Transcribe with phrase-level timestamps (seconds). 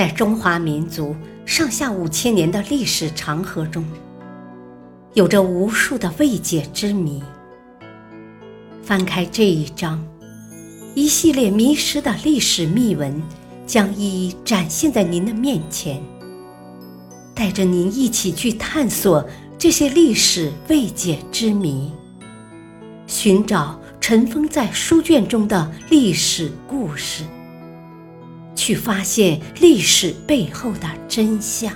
[0.00, 3.84] 在中华民族上下五千年的历史长河中，
[5.12, 7.22] 有着无数的未解之谜。
[8.82, 10.02] 翻开这一章，
[10.94, 13.22] 一系列迷失的历史秘闻
[13.66, 16.02] 将一一展现在您的面前，
[17.34, 19.22] 带着您一起去探索
[19.58, 21.92] 这些历史未解之谜，
[23.06, 27.22] 寻找尘封在书卷中的历史故事。
[28.60, 31.72] 去发现历史背后的真相。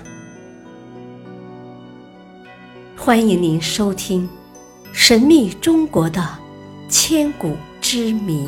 [2.95, 4.29] 欢迎您收听
[4.93, 6.39] 《神秘中国的
[6.91, 8.47] 千古之谜》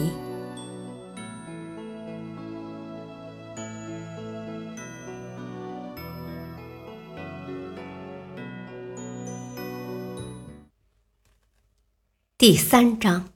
[12.37, 13.31] 第三章：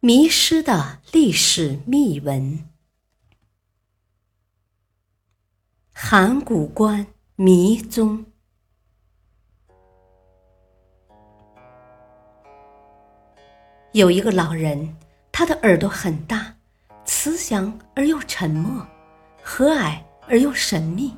[0.00, 2.75] 迷失的历史秘闻。
[6.08, 7.04] 函谷关
[7.34, 8.24] 迷踪。
[13.90, 14.96] 有一个老人，
[15.32, 16.54] 他的耳朵很大，
[17.04, 18.86] 慈祥而又沉默，
[19.42, 21.12] 和蔼而又神秘，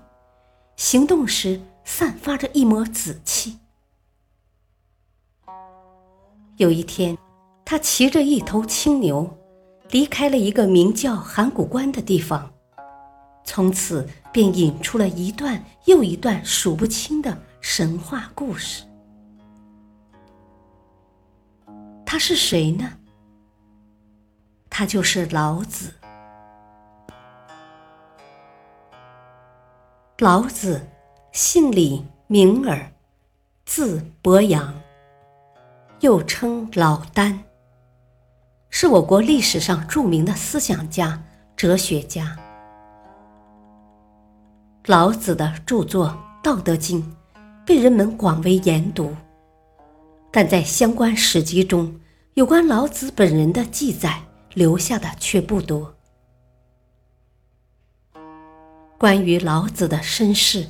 [0.77, 3.59] 行动时散发着一抹紫气。
[6.56, 7.14] 有一天，
[7.62, 9.36] 他骑着一头青牛，
[9.91, 12.50] 离开了一个名叫函谷关的地方。
[13.48, 18.84] 从此便引出了一段又一段数不清的神话故事。
[22.04, 22.92] 他是谁呢？
[24.69, 25.94] 他就是老子。
[30.19, 30.86] 老子，
[31.32, 32.92] 姓李，名耳，
[33.64, 34.78] 字伯阳，
[36.00, 37.38] 又称老聃，
[38.69, 41.24] 是我国历史上著名的思想家、
[41.56, 42.38] 哲学家。
[44.88, 46.09] 老子的著作
[46.43, 47.03] 《道德经》
[47.66, 49.15] 被人们广为研读，
[50.31, 51.94] 但在相关史籍中，
[52.32, 54.19] 有关老子本人的记载
[54.54, 55.94] 留下的却不多。
[58.97, 60.66] 关于老子的身世、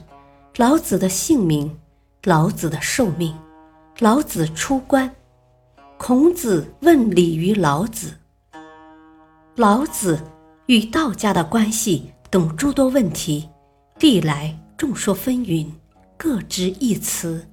[0.56, 1.78] 老子的姓名、
[2.24, 3.32] 老子的寿命、
[4.00, 5.08] 老子出关、
[5.96, 8.12] 孔子问礼于老子、
[9.54, 10.20] 老子
[10.66, 13.48] 与道家的关系等诸多问题。
[14.00, 15.66] 历来众说纷纭，
[16.16, 17.48] 各执一词。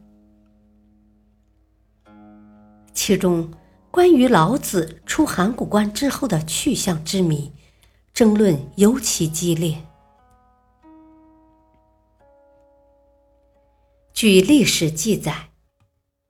[2.93, 3.51] 其中
[3.89, 7.51] 关于老子出函谷关之后的去向之谜，
[8.13, 9.83] 争论尤其激烈。
[14.13, 15.49] 据历史记载，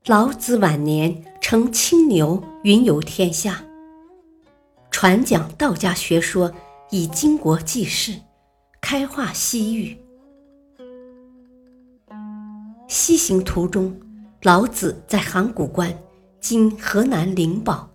[0.05, 3.65] 老子晚年乘青牛云游天下，
[4.89, 6.53] 传讲道家学说，
[6.89, 8.21] 以经国济世，
[8.79, 9.97] 开化西域。
[12.87, 13.99] 西行途中，
[14.43, 15.91] 老子在函谷关
[16.39, 17.89] （今河南灵宝）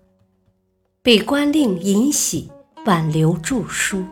[1.00, 2.50] 被官令尹喜
[2.86, 4.04] 挽留著书，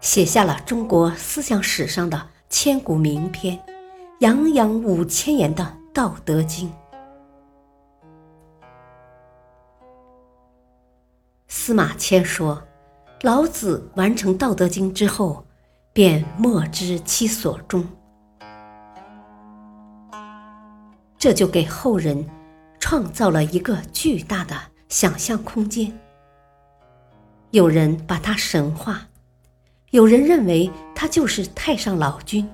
[0.00, 3.62] 写下了中国思想史上的千古名篇，
[4.20, 6.68] 洋洋五千言的《道德经》。
[11.48, 12.62] 司马迁说，
[13.20, 15.44] 老子完成《道德经》之后，
[15.92, 17.86] 便莫知其所终。
[21.20, 22.26] 这就给后人
[22.78, 24.56] 创造了一个巨大的
[24.88, 25.92] 想象空间。
[27.50, 29.06] 有人把他神化，
[29.90, 32.48] 有人认为他就是太上老君。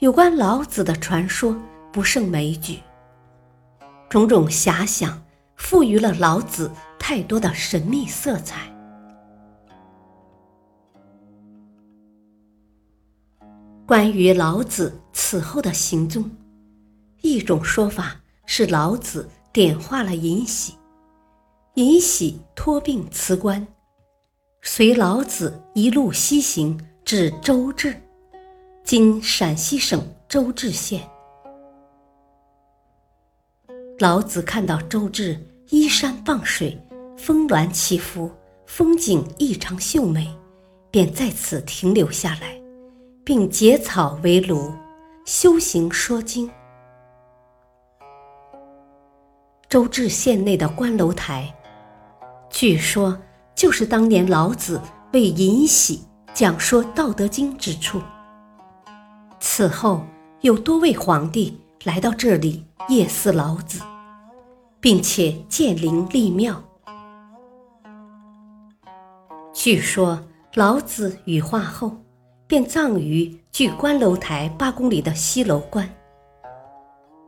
[0.00, 1.56] 有关老子的传说
[1.92, 2.80] 不胜枚举，
[4.08, 5.22] 种种遐想
[5.54, 8.68] 赋予了老子太多的神秘色彩。
[13.86, 16.28] 关于老子此后的行踪。
[17.24, 20.74] 一种说法是老子点化了尹喜，
[21.72, 23.66] 尹喜托病辞官，
[24.60, 27.96] 随老子一路西行至周至，
[28.84, 31.00] 今陕西省周至县。
[34.00, 36.78] 老子看到周至依山傍水，
[37.16, 38.30] 峰峦起伏，
[38.66, 40.28] 风景异常秀美，
[40.90, 42.60] 便在此停留下来，
[43.24, 44.70] 并结草为庐，
[45.24, 46.50] 修行说经。
[49.74, 51.52] 周至县内的关楼台，
[52.48, 53.18] 据说
[53.56, 54.80] 就是当年老子
[55.12, 56.00] 为尹喜
[56.32, 58.00] 讲说《道德经》之处。
[59.40, 60.04] 此后，
[60.42, 63.80] 有多位皇帝来到这里夜祀老子，
[64.78, 66.62] 并且建陵立庙。
[69.52, 70.22] 据说
[70.54, 71.96] 老子羽化后，
[72.46, 75.92] 便葬于距关楼台八公里的西楼关。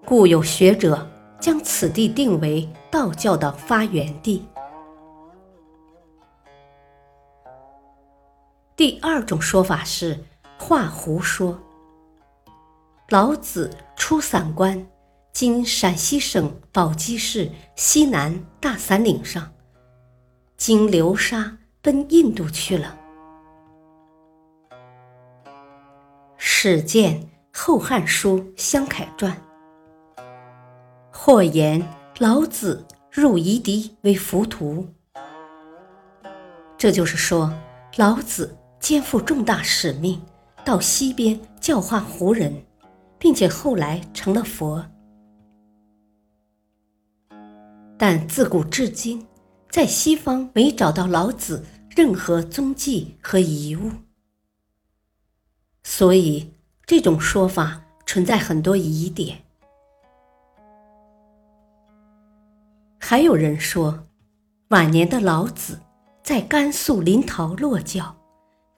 [0.04, 1.10] 故有学者
[1.40, 4.46] 将此地定为道教的发源地。
[8.76, 10.22] 第二种说法是
[10.58, 11.58] 画胡说。
[13.08, 14.86] 老子出散关，
[15.32, 19.52] 今陕西省宝鸡市西南大散岭上，
[20.56, 22.98] 经流沙奔印度去了。
[26.36, 27.22] 始见
[27.52, 29.32] 《后汉书·湘凯传》，
[31.18, 31.82] 或言
[32.18, 34.86] 老子入夷狄为浮屠。
[36.78, 37.52] 这就是说，
[37.96, 40.22] 老子肩负重大使命，
[40.64, 42.62] 到西边教化胡人。
[43.18, 44.86] 并且后来成了佛，
[47.96, 49.26] 但自古至今，
[49.70, 53.90] 在西方没找到老子任何踪迹和遗物，
[55.82, 56.52] 所以
[56.84, 59.45] 这种说法存在很多疑点。
[63.08, 63.96] 还有人说，
[64.70, 65.78] 晚年的老子
[66.24, 68.12] 在甘肃临洮落教，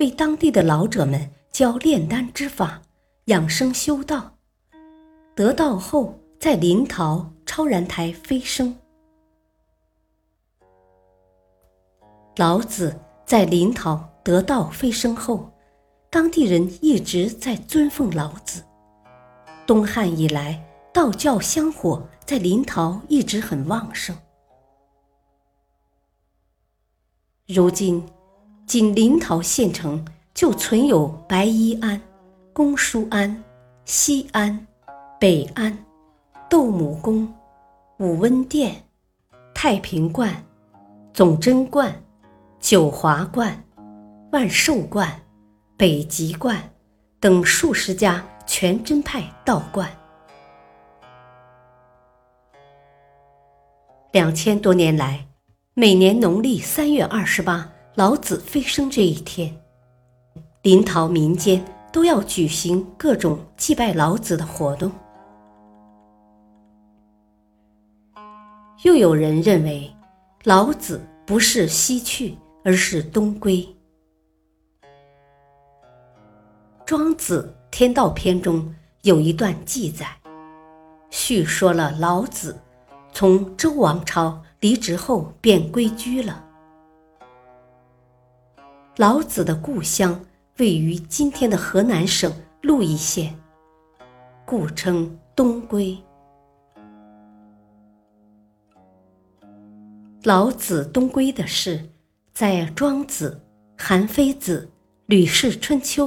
[0.01, 2.83] 为当地的老者们教炼丹之法。
[3.29, 4.35] 养生修道，
[5.35, 8.77] 得道后在临洮超然台飞升。
[12.37, 15.51] 老子在临洮得道飞升后，
[16.11, 18.63] 当地人一直在尊奉老子。
[19.67, 24.15] 东汉以来，道教香火在临洮一直很旺盛。
[27.47, 28.07] 如今，
[28.67, 30.05] 仅临洮县城
[30.35, 31.99] 就存有白衣庵。
[32.53, 33.43] 公叔庵、
[33.87, 34.67] 西庵、
[35.19, 35.75] 北庵、
[36.51, 37.33] 斗母宫、
[37.99, 38.77] 武温殿、
[39.55, 40.31] 太平观、
[41.15, 41.91] 总真观、
[42.61, 43.59] 九华观、
[44.33, 45.11] 万寿观、
[45.79, 46.63] 北极观
[47.21, 49.91] 等数十家全真派道观。
[54.13, 55.27] 两千多年来，
[55.75, 59.55] 每年农历三月二十八，老子飞升这一天，
[60.63, 61.65] 临洮民间。
[61.91, 64.93] 都要举行各种祭拜老子的活动。
[68.85, 69.91] 又有人认为，
[70.45, 73.67] 老子不是西去，而是东归。
[76.85, 78.73] 庄子《天道篇》中
[79.03, 80.07] 有一段记载，
[81.09, 82.57] 叙说了老子
[83.19, 86.45] 从周王朝离职后便归居了。
[88.97, 90.21] 老子的故乡。
[90.59, 92.33] 位于今天的河南省
[92.63, 93.37] 鹿邑县，
[94.45, 95.99] 故称东归。
[100.23, 101.91] 老子东归的事，
[102.33, 103.41] 在《庄子》
[103.85, 104.61] 《韩非子》
[105.07, 106.07] 《吕氏春秋》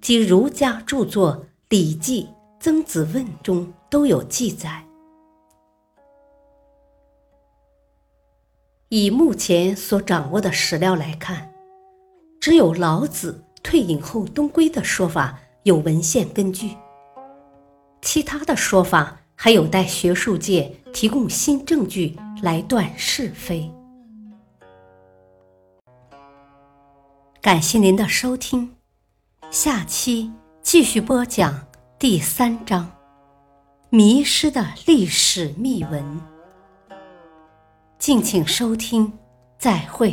[0.00, 1.36] 及儒家著作
[1.70, 2.24] 《礼记》
[2.60, 4.84] 《曾子问》中都有记载。
[8.92, 11.50] 以目前所掌握的史料来看，
[12.38, 13.42] 只有老子。
[13.62, 16.76] 退隐后东归的说法有文献根据，
[18.02, 23.70] 其他的说法还有待学术界提供新证据来断是非。
[27.40, 28.74] 感谢您的收听，
[29.50, 30.30] 下期
[30.60, 31.66] 继续播讲
[31.98, 32.84] 第三章
[33.88, 36.02] 《迷失的历史秘闻》，
[38.02, 39.12] 敬请收听，
[39.60, 40.12] 再会。